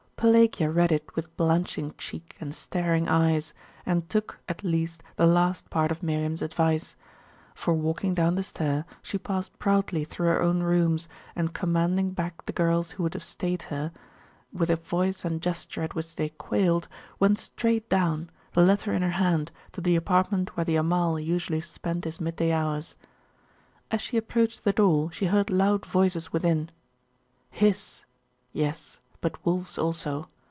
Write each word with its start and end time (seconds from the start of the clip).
Pelagia 0.21 0.69
read 0.69 0.91
it 0.91 1.15
with 1.15 1.35
blanching 1.35 1.95
cheek 1.97 2.37
and 2.39 2.53
staring 2.53 3.07
eyes; 3.07 3.55
and 3.87 4.07
took, 4.07 4.37
at 4.47 4.63
least, 4.63 5.01
the 5.15 5.25
last 5.25 5.71
part 5.71 5.89
of 5.89 6.03
Miriam's 6.03 6.43
advice. 6.43 6.95
For 7.55 7.73
walking 7.73 8.13
down 8.13 8.35
the 8.35 8.43
stair, 8.43 8.85
she 9.01 9.17
passed 9.17 9.57
proudly 9.57 10.03
through 10.03 10.27
her 10.27 10.39
own 10.39 10.61
rooms, 10.61 11.07
and 11.35 11.55
commanding 11.55 12.11
back 12.11 12.45
the 12.45 12.53
girls 12.53 12.91
who 12.91 13.01
would 13.01 13.15
have 13.15 13.23
stayed 13.23 13.63
her, 13.73 13.91
with 14.53 14.69
a 14.69 14.75
voice 14.75 15.25
and 15.25 15.41
gesture 15.41 15.81
at 15.81 15.95
which 15.95 16.15
they 16.15 16.29
quailed, 16.29 16.87
went 17.19 17.39
straight 17.39 17.89
down, 17.89 18.29
the 18.53 18.61
letter 18.61 18.93
in 18.93 19.01
her 19.01 19.09
hand, 19.17 19.51
to 19.71 19.81
the 19.81 19.95
apartment 19.95 20.55
where 20.55 20.65
the 20.65 20.75
Amal 20.75 21.19
usually 21.19 21.61
spent 21.61 22.03
his 22.03 22.21
mid 22.21 22.35
day 22.35 22.51
hours. 22.53 22.95
As 23.89 24.01
she 24.01 24.17
approached 24.17 24.65
the 24.65 24.71
door, 24.73 25.11
she 25.11 25.25
heard 25.25 25.49
loud 25.49 25.83
voices 25.83 26.31
within.... 26.31 26.69
His! 27.49 28.05
yes; 28.53 28.99
but 29.23 29.37
Wulf's 29.45 29.77
also. 29.77 30.27